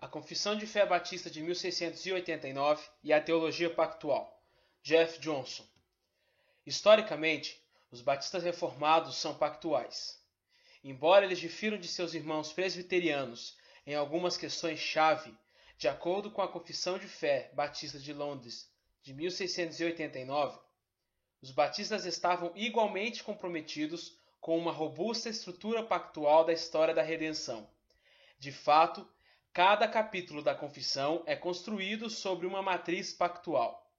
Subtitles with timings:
[0.00, 4.42] A Confissão de Fé Batista de 1689 e a Teologia Pactual.
[4.82, 5.62] Jeff Johnson.
[6.64, 10.18] Historicamente, os batistas reformados são pactuais.
[10.82, 15.36] Embora eles difiram de seus irmãos presbiterianos em algumas questões-chave,
[15.76, 18.72] de acordo com a Confissão de Fé Batista de Londres
[19.02, 20.58] de 1689,
[21.42, 27.68] os batistas estavam igualmente comprometidos com uma robusta estrutura pactual da história da redenção.
[28.38, 29.06] De fato,
[29.52, 33.90] cada capítulo da Confissão é construído sobre uma matriz pactual.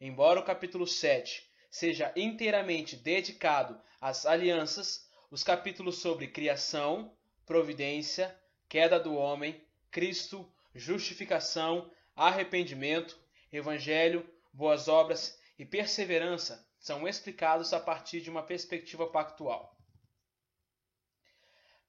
[0.00, 7.14] Embora o capítulo 7 seja inteiramente dedicado às alianças, os capítulos sobre criação,
[7.44, 8.34] providência,
[8.68, 13.18] queda do homem, Cristo, justificação, arrependimento,
[13.52, 19.76] evangelho, boas obras e perseverança são explicados a partir de uma perspectiva pactual.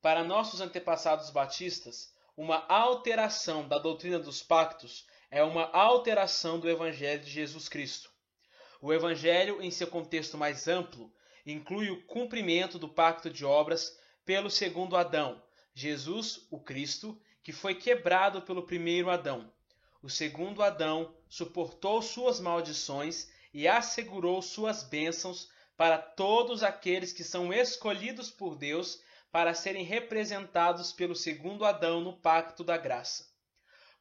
[0.01, 7.23] Para nossos antepassados batistas, uma alteração da doutrina dos pactos é uma alteração do Evangelho
[7.23, 8.09] de Jesus Cristo.
[8.81, 11.11] O Evangelho, em seu contexto mais amplo,
[11.45, 15.41] inclui o cumprimento do pacto de obras pelo segundo Adão,
[15.73, 19.51] Jesus, o Cristo, que foi quebrado pelo primeiro Adão.
[20.01, 27.53] O segundo Adão suportou suas maldições e assegurou suas bênçãos para todos aqueles que são
[27.53, 28.99] escolhidos por Deus
[29.35, 33.27] para serem representados pelo segundo Adão no pacto da graça.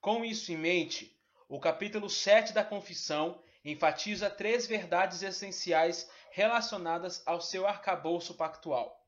[0.01, 7.41] Com isso em mente, o capítulo 7 da Confissão enfatiza três verdades essenciais relacionadas ao
[7.41, 9.05] seu arcabouço pactual.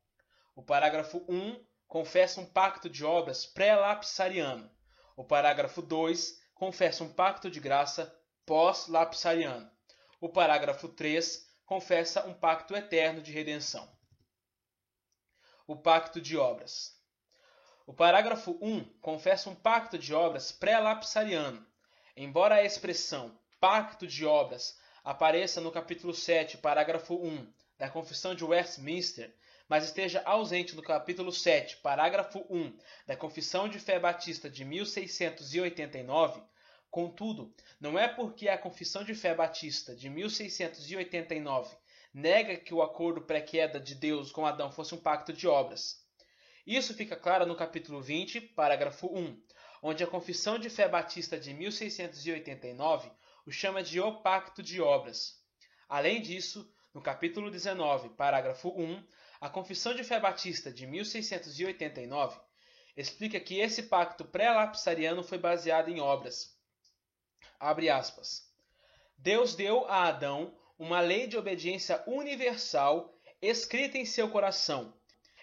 [0.56, 4.68] O parágrafo 1 confessa um pacto de obras pré-lapsariano.
[5.16, 8.12] O parágrafo 2 confessa um pacto de graça
[8.44, 9.70] pós-lapsariano.
[10.20, 13.95] O parágrafo 3 confessa um pacto eterno de redenção.
[15.66, 16.96] O pacto de obras.
[17.86, 21.66] O parágrafo 1 confessa um pacto de obras pré-lapsariano.
[22.16, 28.44] Embora a expressão pacto de obras apareça no capítulo 7, parágrafo 1 da Confissão de
[28.44, 29.34] Westminster,
[29.68, 36.42] mas esteja ausente no capítulo 7, parágrafo 1 da Confissão de Fé Batista de 1689,
[36.88, 41.76] contudo, não é porque a Confissão de Fé Batista de 1689
[42.16, 46.02] nega que o acordo pré-queda de Deus com Adão fosse um pacto de obras.
[46.66, 49.38] Isso fica claro no capítulo 20, parágrafo 1,
[49.82, 53.12] onde a Confissão de Fé Batista de 1689
[53.44, 55.44] o chama de o pacto de obras.
[55.86, 59.06] Além disso, no capítulo 19, parágrafo 1,
[59.38, 62.40] a Confissão de Fé Batista de 1689
[62.96, 66.58] explica que esse pacto pré-lapsariano foi baseado em obras.
[67.60, 68.50] Abre aspas.
[69.18, 74.94] Deus deu a Adão uma lei de obediência universal escrita em seu coração,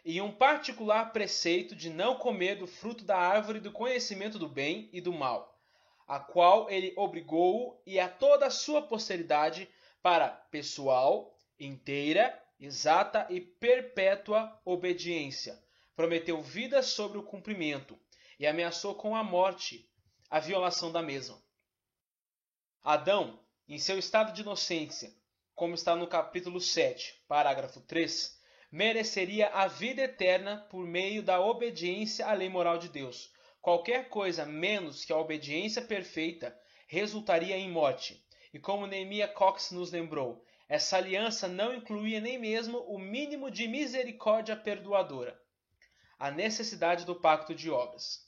[0.06, 4.90] e um particular preceito de não comer do fruto da árvore do conhecimento do bem
[4.92, 5.54] e do mal
[6.08, 9.70] a qual ele obrigou e a toda a sua posteridade
[10.02, 15.62] para pessoal, inteira, exata e perpétua obediência.
[15.96, 17.98] Prometeu vida sobre o cumprimento
[18.40, 19.90] e ameaçou com a morte
[20.30, 21.42] a violação da mesma.
[22.84, 25.14] Adão, em seu estado de inocência,
[25.56, 28.40] como está no capítulo 7, parágrafo 3,
[28.72, 33.34] mereceria a vida eterna por meio da obediência à lei moral de Deus,
[33.64, 36.54] Qualquer coisa menos que a obediência perfeita
[36.86, 38.22] resultaria em morte.
[38.54, 43.66] E como Neemia Cox nos lembrou, essa aliança não incluía nem mesmo o mínimo de
[43.66, 45.42] misericórdia perdoadora,
[46.20, 48.28] a necessidade do pacto de obras.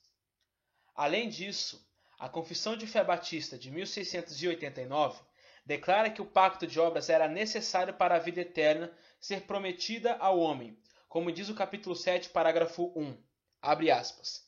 [0.96, 1.86] Além disso,
[2.18, 5.22] a Confissão de Fé Batista de 1689
[5.66, 10.40] declara que o pacto de obras era necessário para a vida eterna ser prometida ao
[10.40, 10.78] homem,
[11.10, 13.18] como diz o capítulo 7, parágrafo 1.
[13.62, 14.46] Abre aspas.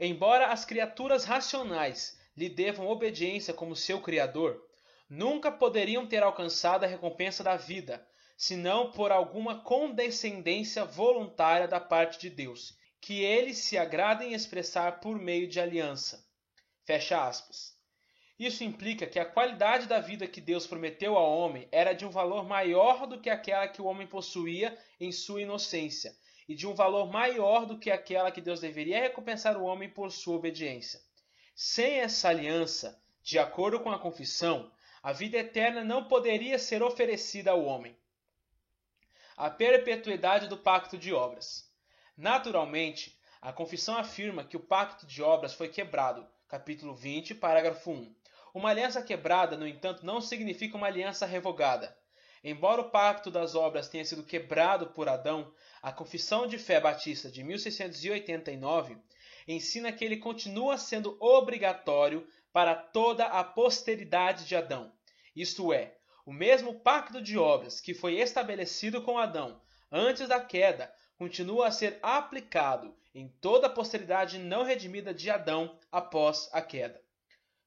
[0.00, 4.60] Embora as criaturas racionais lhe devam obediência como seu Criador,
[5.08, 12.18] nunca poderiam ter alcançado a recompensa da vida, senão por alguma condescendência voluntária da parte
[12.18, 16.26] de Deus, que ele se agrada em expressar por meio de aliança.
[16.84, 17.77] Fecha aspas.
[18.38, 22.10] Isso implica que a qualidade da vida que Deus prometeu ao homem era de um
[22.10, 26.14] valor maior do que aquela que o homem possuía em sua inocência,
[26.48, 30.12] e de um valor maior do que aquela que Deus deveria recompensar o homem por
[30.12, 31.00] sua obediência.
[31.52, 34.70] Sem essa aliança, de acordo com a confissão,
[35.02, 37.96] a vida eterna não poderia ser oferecida ao homem.
[39.36, 41.68] A perpetuidade do pacto de obras.
[42.16, 48.17] Naturalmente, a confissão afirma que o pacto de obras foi quebrado, capítulo 20, parágrafo 1.
[48.58, 51.96] Uma aliança quebrada, no entanto, não significa uma aliança revogada.
[52.42, 57.30] Embora o pacto das obras tenha sido quebrado por Adão, a Confissão de Fé Batista
[57.30, 58.98] de 1689
[59.46, 64.92] ensina que ele continua sendo obrigatório para toda a posteridade de Adão.
[65.36, 65.96] Isto é,
[66.26, 71.70] o mesmo pacto de obras que foi estabelecido com Adão antes da queda continua a
[71.70, 77.00] ser aplicado em toda a posteridade não redimida de Adão após a queda.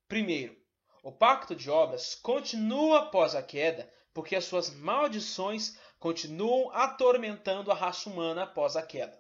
[0.10, 0.61] Primeiro,
[1.04, 7.76] o pacto de obras continua após a queda porque as suas maldições continuam atormentando a
[7.76, 9.20] raça humana após a queda.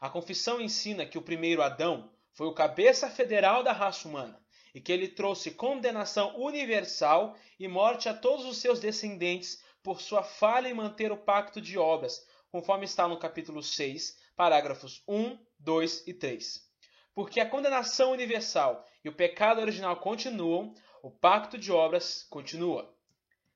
[0.00, 4.40] A confissão ensina que o primeiro Adão foi o cabeça federal da raça humana
[4.74, 10.22] e que ele trouxe condenação universal e morte a todos os seus descendentes por sua
[10.22, 16.06] falha em manter o pacto de obras, conforme está no capítulo 6, parágrafos 1, 2
[16.06, 16.68] e 3.
[17.14, 20.72] Porque a condenação universal e o pecado original continuam,
[21.02, 22.92] o pacto de obras continua.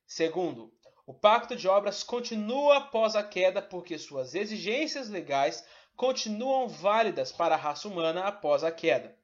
[0.05, 0.73] Segundo,
[1.05, 7.55] o pacto de obras continua após a queda porque suas exigências legais continuam válidas para
[7.55, 9.17] a raça humana após a queda.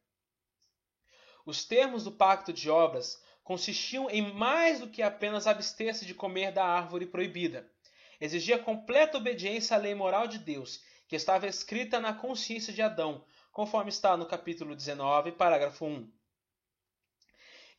[1.45, 6.51] Os termos do pacto de obras consistiam em mais do que apenas abster-se de comer
[6.51, 7.71] da árvore proibida.
[8.19, 13.24] Exigia completa obediência à lei moral de Deus, que estava escrita na consciência de Adão,
[13.51, 16.19] conforme está no capítulo 19, parágrafo 1.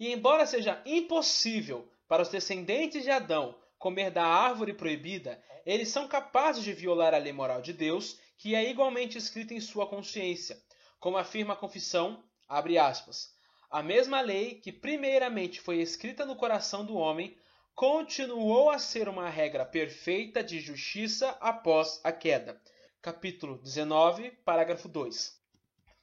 [0.01, 6.09] E embora seja impossível para os descendentes de Adão comer da árvore proibida, eles são
[6.09, 10.59] capazes de violar a lei moral de Deus, que é igualmente escrita em sua consciência,
[10.99, 13.35] como afirma a confissão, abre aspas,
[13.71, 17.37] a mesma lei que primeiramente foi escrita no coração do homem
[17.75, 22.61] continuou a ser uma regra perfeita de justiça após a queda.
[23.03, 25.39] Capítulo 19, parágrafo 2.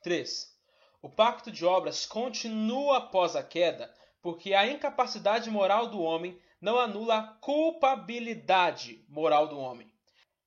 [0.01, 0.56] 3.
[1.01, 6.79] O pacto de obras continua após a queda, porque a incapacidade moral do homem não
[6.79, 9.91] anula a culpabilidade moral do homem.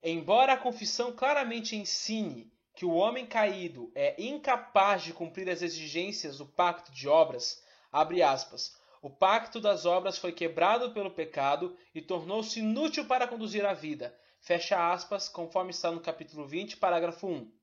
[0.02, 6.38] Embora a confissão claramente ensine que o homem caído é incapaz de cumprir as exigências
[6.38, 7.62] do pacto de obras,
[7.92, 13.64] abre aspas, o pacto das obras foi quebrado pelo pecado e tornou-se inútil para conduzir
[13.64, 14.14] a vida.
[14.40, 17.59] Fecha aspas, conforme está no capítulo 20, parágrafo 1.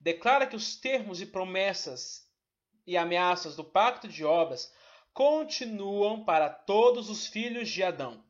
[0.00, 2.28] Declara que os termos e promessas
[2.86, 4.72] e ameaças do pacto de obras
[5.12, 8.24] continuam para todos os filhos de Adão.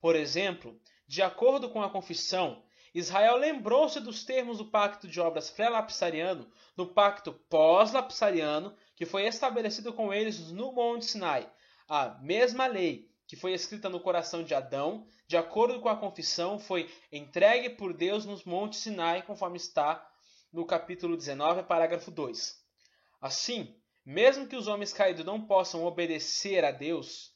[0.00, 2.62] Por exemplo, de acordo com a confissão,
[2.94, 9.92] Israel lembrou-se dos termos do pacto de obras pré-lapsariano no pacto pós-lapsariano que foi estabelecido
[9.92, 11.50] com eles no Monte Sinai.
[11.88, 16.58] A mesma lei que foi escrita no coração de Adão, de acordo com a confissão,
[16.58, 20.06] foi entregue por Deus nos Montes Sinai, conforme está
[20.54, 22.64] no capítulo 19, parágrafo 2.
[23.20, 23.74] Assim,
[24.06, 27.34] mesmo que os homens caídos não possam obedecer a Deus,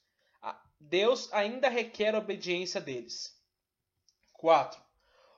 [0.79, 3.37] Deus ainda requer a obediência deles.
[4.35, 4.81] 4.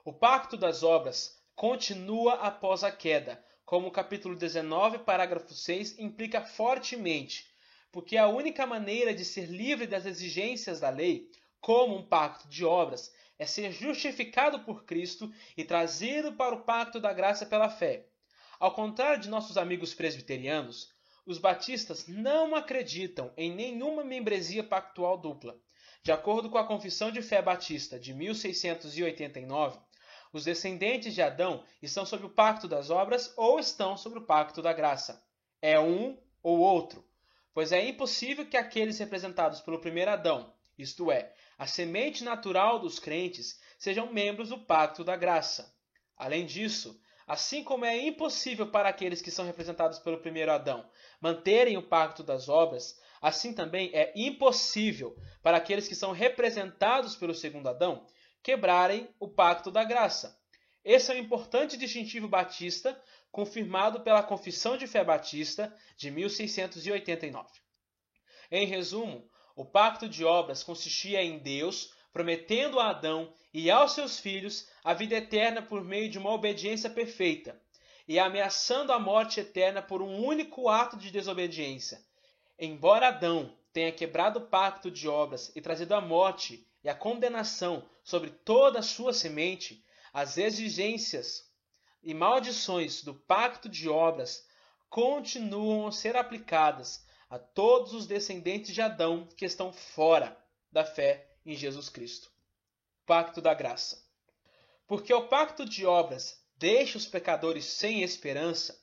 [0.05, 6.43] O pacto das obras continua após a queda, como o capítulo 19, parágrafo 6 implica
[6.43, 7.49] fortemente,
[7.91, 11.31] porque a única maneira de ser livre das exigências da lei,
[11.63, 17.01] como um pacto de obras, é ser justificado por Cristo e trazido para o pacto
[17.01, 18.07] da graça pela fé.
[18.59, 20.93] Ao contrário de nossos amigos presbiterianos,
[21.25, 25.59] os batistas não acreditam em nenhuma membresia pactual dupla.
[26.03, 29.79] De acordo com a Confissão de Fé Batista de 1689,
[30.35, 34.61] os descendentes de Adão estão sob o pacto das obras ou estão sob o pacto
[34.61, 35.25] da graça.
[35.63, 37.03] É um ou outro,
[37.55, 42.99] pois é impossível que aqueles representados pelo primeiro Adão, isto é, a semente natural dos
[42.99, 45.71] crentes, sejam membros do pacto da graça.
[46.17, 50.89] Além disso, assim como é impossível para aqueles que são representados pelo primeiro Adão
[51.21, 57.35] manterem o pacto das obras, assim também é impossível para aqueles que são representados pelo
[57.35, 58.07] segundo Adão
[58.43, 60.41] quebrarem o pacto da graça.
[60.83, 62.99] Esse é um importante distintivo batista,
[63.31, 67.51] confirmado pela Confissão de Fé Batista de 1689.
[68.51, 69.29] Em resumo,
[69.61, 74.95] o pacto de obras consistia em Deus prometendo a Adão e aos seus filhos a
[74.95, 77.61] vida eterna por meio de uma obediência perfeita,
[78.09, 82.03] e ameaçando a morte eterna por um único ato de desobediência.
[82.59, 87.87] Embora Adão tenha quebrado o pacto de obras e trazido a morte e a condenação
[88.03, 91.53] sobre toda a sua semente, as exigências
[92.03, 94.43] e maldições do pacto de obras
[94.89, 100.37] continuam a ser aplicadas a todos os descendentes de Adão que estão fora
[100.71, 102.31] da fé em Jesus Cristo.
[103.07, 104.05] Pacto da graça.
[104.87, 108.79] Porque o pacto de obras deixa os pecadores sem esperança,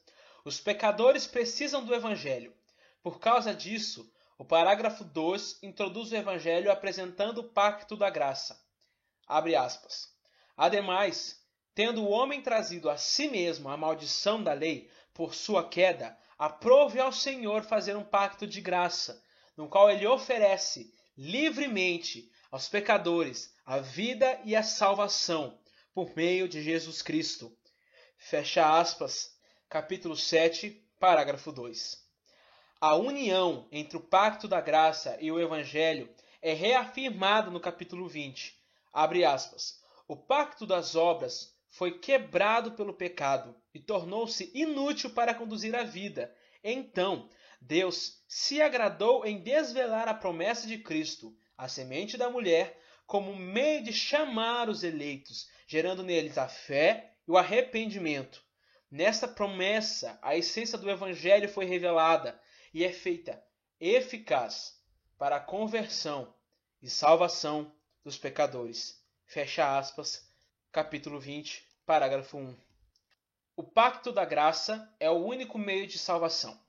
[0.45, 2.55] os pecadores precisam do evangelho.
[3.03, 8.61] Por causa disso, o parágrafo 2 introduz o Evangelho apresentando o pacto da graça.
[9.27, 10.13] Abre aspas.
[10.55, 16.17] Ademais, tendo o homem trazido a si mesmo a maldição da lei por sua queda,
[16.37, 19.23] aprove ao Senhor fazer um pacto de graça,
[19.55, 25.59] no qual ele oferece livremente aos pecadores a vida e a salvação
[25.93, 27.51] por meio de Jesus Cristo.
[28.17, 29.35] Fecha aspas,
[29.67, 32.05] capítulo 7, parágrafo 2.
[32.79, 36.07] A união entre o pacto da graça e o evangelho
[36.41, 38.55] é reafirmada no capítulo 20.
[38.93, 39.81] Abre aspas.
[40.07, 46.33] O pacto das obras foi quebrado pelo pecado e tornou-se inútil para conduzir a vida.
[46.63, 47.29] Então,
[47.61, 53.83] Deus se agradou em desvelar a promessa de Cristo, a semente da mulher, como meio
[53.83, 58.43] de chamar os eleitos, gerando neles a fé e o arrependimento.
[58.89, 62.39] Nesta promessa, a essência do Evangelho foi revelada
[62.73, 63.43] e é feita
[63.79, 64.77] eficaz
[65.17, 66.33] para a conversão
[66.81, 69.03] e salvação dos pecadores.
[69.25, 70.31] Fecha aspas,
[70.71, 72.55] capítulo 20, parágrafo 1.
[73.55, 76.59] O pacto da graça é o único meio de salvação.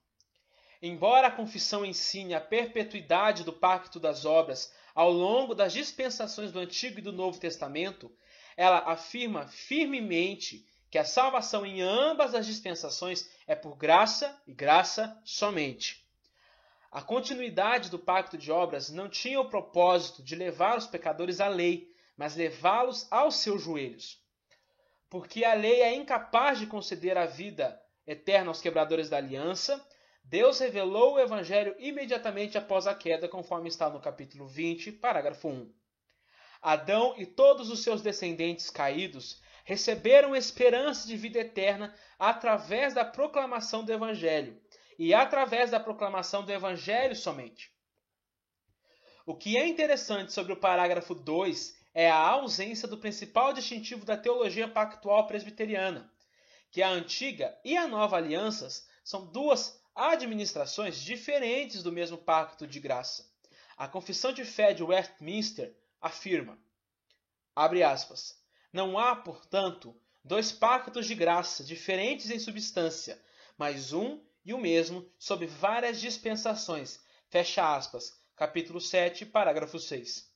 [0.81, 6.61] Embora a confissão ensine a perpetuidade do pacto das obras ao longo das dispensações do
[6.61, 8.11] Antigo e do Novo Testamento,
[8.57, 15.21] ela afirma firmemente que a salvação em ambas as dispensações é por graça e graça
[15.25, 16.07] somente.
[16.91, 21.49] A continuidade do pacto de obras não tinha o propósito de levar os pecadores à
[21.49, 24.21] lei, mas levá-los aos seus joelhos.
[25.09, 29.83] Porque a lei é incapaz de conceder a vida eterna aos quebradores da aliança,
[30.25, 35.73] Deus revelou o evangelho imediatamente após a queda, conforme está no capítulo 20, parágrafo 1.
[36.61, 43.85] Adão e todos os seus descendentes caídos receberam esperança de vida eterna através da proclamação
[43.85, 44.61] do evangelho
[44.99, 47.71] e através da proclamação do evangelho somente.
[49.25, 54.17] O que é interessante sobre o parágrafo 2 é a ausência do principal distintivo da
[54.17, 56.09] teologia pactual presbiteriana,
[56.71, 62.79] que a antiga e a nova alianças são duas administrações diferentes do mesmo pacto de
[62.79, 63.29] graça.
[63.77, 66.57] A Confissão de Fé de Westminster afirma,
[67.57, 68.41] aspas,
[68.73, 73.21] não há, portanto, dois pactos de graça diferentes em substância,
[73.57, 77.01] mas um e o mesmo sob várias dispensações.
[77.29, 78.17] Fecha aspas.
[78.37, 80.28] Capítulo 7, parágrafo 6.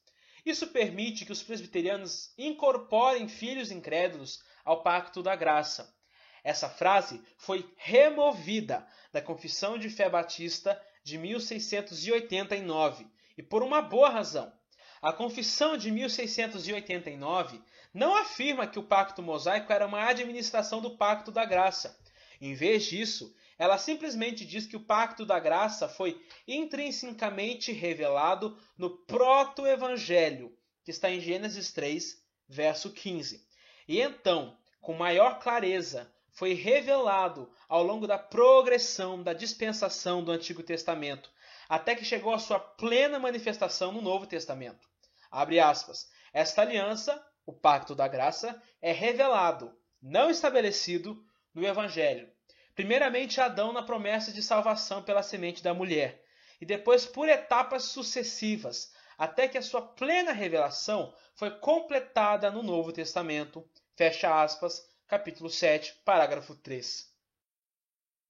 [0.44, 5.94] Isso permite que os presbiterianos incorporem filhos incrédulos ao pacto da graça.
[6.42, 13.06] Essa frase foi removida da Confissão de Fé Batista de 1689
[13.38, 14.52] e por uma boa razão.
[15.00, 17.60] A Confissão de 1689
[17.94, 21.98] não afirma que o pacto mosaico era uma administração do pacto da graça.
[22.40, 28.90] Em vez disso, ela simplesmente diz que o pacto da graça foi intrinsecamente revelado no
[29.06, 30.52] proto-evangelho,
[30.82, 33.46] que está em Gênesis 3, verso 15.
[33.86, 40.64] E então, com maior clareza, foi revelado ao longo da progressão da dispensação do Antigo
[40.64, 41.30] Testamento,
[41.68, 44.88] até que chegou à sua plena manifestação no Novo Testamento.
[45.30, 46.10] Abre aspas.
[46.32, 52.28] Esta aliança, o pacto da graça, é revelado, não estabelecido, no Evangelho,
[52.74, 56.24] Primeiramente, Adão na promessa de salvação pela semente da mulher,
[56.60, 62.92] e depois por etapas sucessivas, até que a sua plena revelação foi completada no Novo
[62.92, 63.68] Testamento.
[63.94, 67.12] Fecha aspas, capítulo 7, parágrafo 3.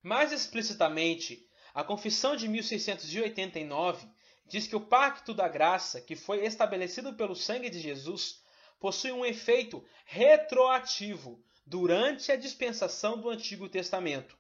[0.03, 4.09] Mais explicitamente, a Confissão de 1689
[4.45, 8.43] diz que o pacto da graça, que foi estabelecido pelo sangue de Jesus,
[8.81, 14.37] possui um efeito retroativo durante a dispensação do Antigo Testamento.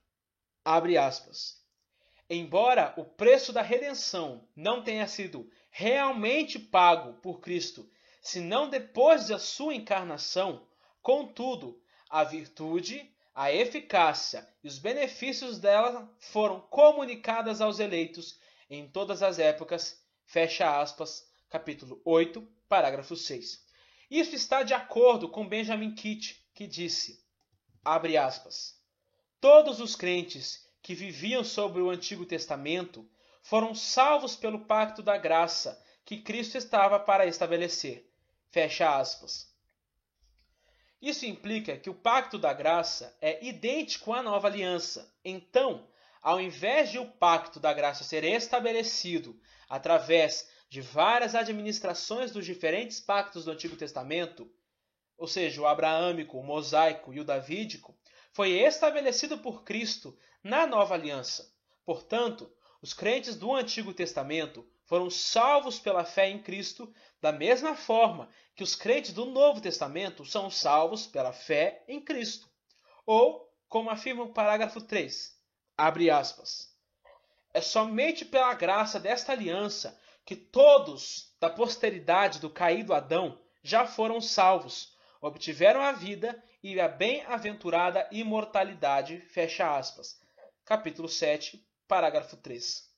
[0.64, 1.60] Abre aspas.
[2.28, 9.38] Embora o preço da redenção não tenha sido realmente pago por Cristo, senão depois da
[9.38, 10.66] sua encarnação,
[11.02, 18.38] contudo, a virtude, a eficácia e os benefícios dela foram comunicadas aos eleitos
[18.68, 20.02] em todas as épocas.
[20.24, 23.66] Fecha aspas, capítulo 8, parágrafo 6.
[24.10, 27.24] Isso está de acordo com Benjamin Kitt, que disse,
[27.84, 28.80] abre aspas,
[29.40, 33.08] todos os crentes que viviam sob o Antigo Testamento
[33.42, 38.08] foram salvos pelo pacto da graça que Cristo estava para estabelecer.
[38.50, 39.52] Fecha aspas.
[41.00, 45.12] Isso implica que o pacto da graça é idêntico à nova aliança.
[45.24, 45.88] Então,
[46.22, 53.00] ao invés de o pacto da graça ser estabelecido através de várias administrações dos diferentes
[53.00, 54.48] pactos do Antigo Testamento,
[55.22, 57.96] ou seja, o abraâmico, o mosaico e o davídico,
[58.32, 61.48] foi estabelecido por Cristo na nova aliança.
[61.84, 62.52] Portanto,
[62.82, 68.64] os crentes do Antigo Testamento foram salvos pela fé em Cristo, da mesma forma que
[68.64, 72.50] os crentes do Novo Testamento são salvos pela fé em Cristo.
[73.06, 75.38] Ou, como afirma o parágrafo 3,
[75.78, 76.74] Abre aspas.
[77.54, 84.20] É somente pela graça desta aliança que todos da posteridade do caído Adão já foram
[84.20, 89.20] salvos, obtiveram a vida e a bem-aventurada imortalidade.
[89.28, 90.20] Fecha aspas.
[90.64, 92.90] Capítulo 7, parágrafo 3.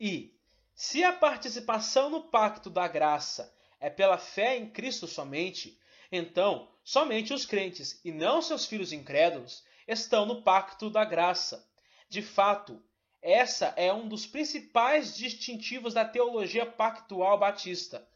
[0.00, 0.34] E,
[0.74, 5.78] se a participação no pacto da graça é pela fé em Cristo somente,
[6.10, 11.68] então somente os crentes e não seus filhos incrédulos estão no pacto da graça.
[12.08, 12.82] De fato,
[13.20, 18.08] essa é um dos principais distintivos da teologia pactual batista.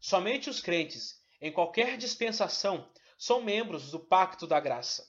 [0.00, 5.08] Somente os crentes, em qualquer dispensação, são membros do pacto da graça.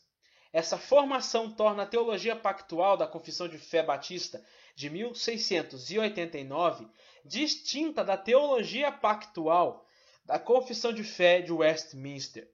[0.51, 4.43] Essa formação torna a teologia pactual da Confissão de Fé Batista
[4.75, 6.89] de 1689
[7.23, 9.87] distinta da teologia pactual
[10.25, 12.51] da Confissão de Fé de Westminster.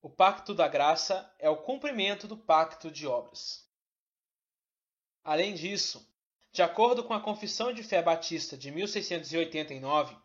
[0.00, 3.66] O pacto da graça é o cumprimento do pacto de obras.
[5.24, 6.06] Além disso,
[6.52, 10.16] de acordo com a Confissão de Fé Batista de 1689,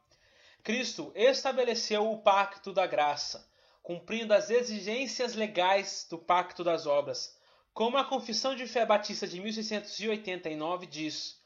[0.64, 3.50] Cristo estabeleceu o pacto da graça,
[3.82, 7.38] cumprindo as exigências legais do pacto das obras.
[7.74, 11.42] Como a Confissão de Fé Batista de 1689 diz: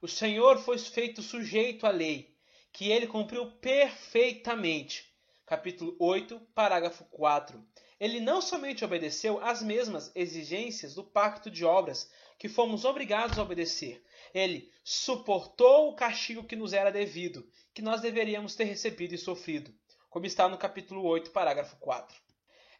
[0.00, 2.34] O Senhor foi feito sujeito à lei,
[2.72, 5.12] que ele cumpriu perfeitamente.
[5.44, 7.62] Capítulo 8, parágrafo 4.
[8.02, 13.42] Ele não somente obedeceu às mesmas exigências do pacto de obras que fomos obrigados a
[13.42, 14.04] obedecer,
[14.34, 19.72] ele suportou o castigo que nos era devido, que nós deveríamos ter recebido e sofrido,
[20.10, 22.20] como está no capítulo 8, parágrafo 4.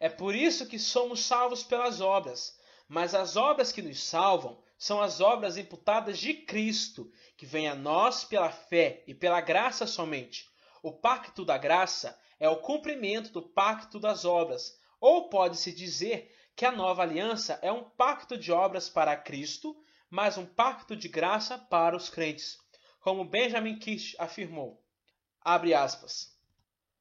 [0.00, 5.00] É por isso que somos salvos pelas obras, mas as obras que nos salvam são
[5.00, 10.50] as obras imputadas de Cristo, que vem a nós pela fé e pela graça somente.
[10.82, 16.64] O pacto da graça é o cumprimento do pacto das obras, ou pode-se dizer que
[16.64, 19.76] a nova aliança é um pacto de obras para Cristo
[20.12, 22.58] mas um pacto de graça para os crentes,
[23.00, 24.84] como Benjamin Kish afirmou.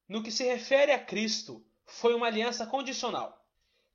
[0.08, 3.46] No que se refere a Cristo, foi uma aliança condicional.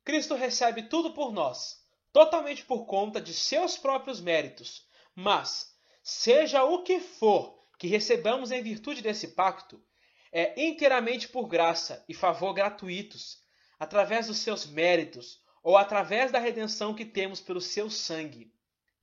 [0.04, 6.84] Cristo recebe tudo por nós, totalmente por conta de seus próprios méritos, mas, seja o
[6.84, 9.84] que for que recebamos em virtude desse pacto,
[10.30, 13.42] é inteiramente por graça e favor gratuitos,
[13.78, 18.52] através dos seus méritos ou através da redenção que temos pelo seu sangue.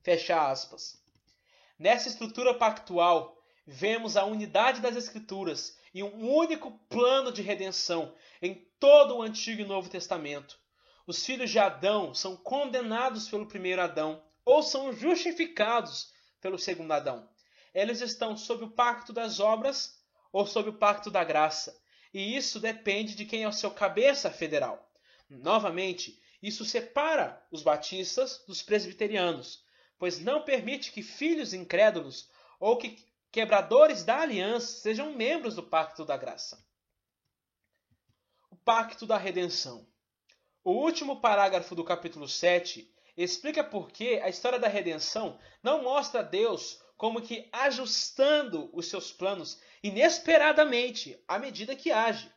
[0.02, 1.00] Fecha aspas.
[1.78, 3.36] Nessa estrutura pactual,
[3.66, 9.62] vemos a unidade das Escrituras e um único plano de redenção em todo o Antigo
[9.62, 10.58] e Novo Testamento.
[11.06, 17.28] Os filhos de Adão são condenados pelo primeiro Adão ou são justificados pelo segundo Adão.
[17.74, 20.00] Eles estão sob o pacto das obras
[20.32, 21.78] ou sob o pacto da graça.
[22.16, 24.90] E isso depende de quem é o seu cabeça federal.
[25.28, 29.66] Novamente, isso separa os batistas dos presbiterianos
[29.98, 32.28] pois não permite que filhos incrédulos
[32.60, 32.98] ou que
[33.30, 36.64] quebradores da aliança sejam membros do pacto da graça.
[38.50, 39.86] O pacto da redenção.
[40.64, 46.22] O último parágrafo do capítulo 7 explica por que a história da redenção não mostra
[46.22, 52.32] Deus como que ajustando os seus planos inesperadamente à medida que age.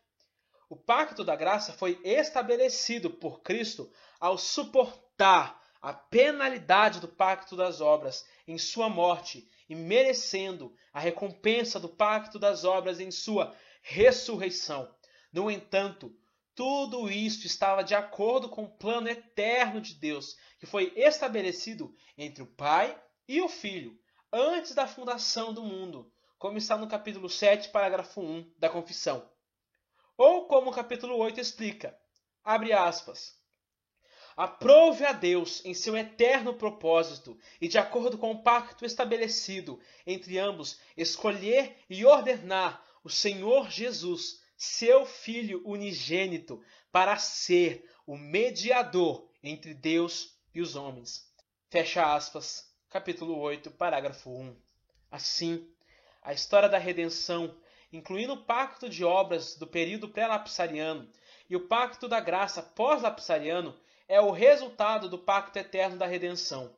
[0.70, 7.82] O pacto da graça foi estabelecido por Cristo ao suportar a penalidade do pacto das
[7.82, 14.94] obras em sua morte e merecendo a recompensa do pacto das obras em sua ressurreição.
[15.32, 16.14] No entanto,
[16.54, 22.44] tudo isto estava de acordo com o plano eterno de Deus, que foi estabelecido entre
[22.44, 23.98] o Pai e o Filho,
[24.32, 29.30] antes da fundação do mundo, como está no capítulo 7, parágrafo 1 da Confissão.
[30.18, 31.98] Ou como o capítulo 8 explica,
[32.44, 33.38] abre aspas,
[34.38, 40.38] Aprove a Deus em seu eterno propósito e de acordo com o pacto estabelecido entre
[40.38, 49.74] ambos, escolher e ordenar o Senhor Jesus, seu Filho unigênito, para ser o mediador entre
[49.74, 51.28] Deus e os homens.
[51.70, 54.56] Fecha aspas, capítulo 8, parágrafo 1.
[55.12, 55.72] Assim,
[56.24, 57.56] a história da redenção,
[57.94, 61.08] incluindo o pacto de obras do período pré-lapsariano
[61.48, 66.76] e o pacto da graça pós-lapsariano, é o resultado do pacto eterno da redenção.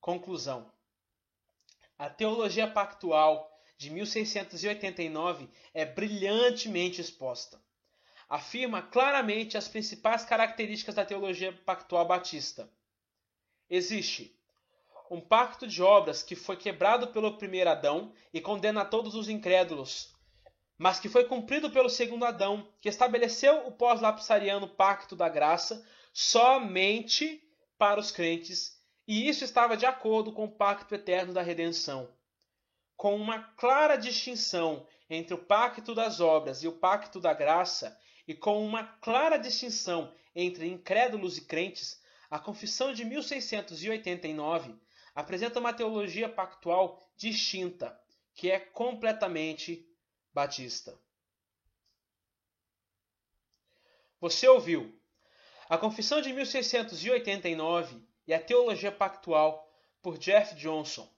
[0.00, 0.72] Conclusão:
[1.98, 7.60] A teologia pactual de 1689 é brilhantemente exposta.
[8.28, 12.70] Afirma claramente as principais características da teologia pactual batista.
[13.68, 14.40] Existe
[15.12, 20.12] um pacto de obras que foi quebrado pelo primeiro Adão e condena todos os incrédulos
[20.82, 27.40] mas que foi cumprido pelo segundo Adão, que estabeleceu o pós-lapsariano pacto da graça somente
[27.78, 32.12] para os crentes, e isso estava de acordo com o pacto eterno da redenção.
[32.96, 37.96] Com uma clara distinção entre o pacto das obras e o pacto da graça,
[38.26, 44.74] e com uma clara distinção entre incrédulos e crentes, a Confissão de 1689
[45.14, 47.96] apresenta uma teologia pactual distinta,
[48.34, 49.88] que é completamente
[50.32, 50.98] batista.
[54.20, 54.92] Você ouviu
[55.68, 59.68] a Confissão de 1689 e a Teologia Pactual
[60.00, 61.12] por Jeff Johnson.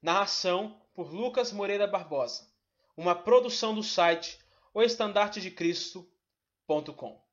[0.00, 2.50] Narração por Lucas Moreira Barbosa.
[2.96, 4.38] Uma produção do site
[4.72, 7.23] oestandartedecristo.com.